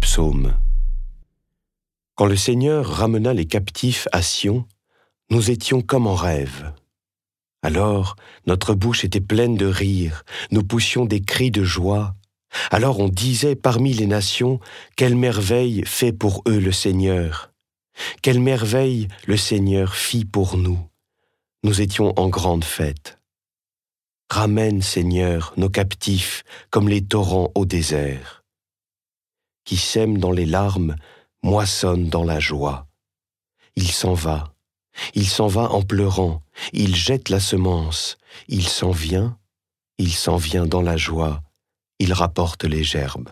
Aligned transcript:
psaume. 0.00 0.54
Quand 2.14 2.24
le 2.24 2.36
Seigneur 2.36 2.86
ramena 2.86 3.34
les 3.34 3.44
captifs 3.44 4.08
à 4.12 4.22
Sion, 4.22 4.66
nous 5.30 5.50
étions 5.50 5.82
comme 5.82 6.06
en 6.06 6.14
rêve. 6.14 6.72
Alors 7.62 8.16
notre 8.46 8.74
bouche 8.74 9.04
était 9.04 9.20
pleine 9.20 9.56
de 9.56 9.66
rire, 9.66 10.24
nous 10.50 10.62
poussions 10.62 11.04
des 11.04 11.20
cris 11.20 11.50
de 11.50 11.62
joie. 11.62 12.14
Alors 12.70 13.00
on 13.00 13.08
disait 13.08 13.56
parmi 13.56 13.92
les 13.92 14.06
nations, 14.06 14.60
quelle 14.96 15.16
merveille 15.16 15.82
fait 15.84 16.12
pour 16.12 16.42
eux 16.48 16.58
le 16.58 16.72
Seigneur. 16.72 17.50
Quelle 18.22 18.40
merveille 18.40 19.08
le 19.26 19.36
Seigneur 19.36 19.94
fit 19.94 20.24
pour 20.24 20.56
nous. 20.56 20.78
Nous 21.64 21.80
étions 21.80 22.18
en 22.18 22.28
grande 22.28 22.64
fête. 22.64 23.18
Ramène, 24.30 24.82
Seigneur, 24.82 25.52
nos 25.56 25.68
captifs 25.68 26.44
comme 26.70 26.88
les 26.88 27.04
torrents 27.04 27.52
au 27.54 27.66
désert. 27.66 28.43
Qui 29.64 29.76
sème 29.76 30.18
dans 30.18 30.32
les 30.32 30.46
larmes, 30.46 30.96
moissonne 31.42 32.08
dans 32.08 32.24
la 32.24 32.40
joie. 32.40 32.86
Il 33.76 33.90
s'en 33.90 34.14
va, 34.14 34.54
il 35.14 35.26
s'en 35.28 35.46
va 35.46 35.70
en 35.70 35.82
pleurant, 35.82 36.42
il 36.72 36.94
jette 36.94 37.28
la 37.28 37.40
semence, 37.40 38.18
il 38.48 38.66
s'en 38.68 38.90
vient, 38.90 39.38
il 39.98 40.12
s'en 40.12 40.36
vient 40.36 40.66
dans 40.66 40.82
la 40.82 40.96
joie, 40.96 41.42
il 41.98 42.12
rapporte 42.12 42.64
les 42.64 42.84
gerbes. 42.84 43.30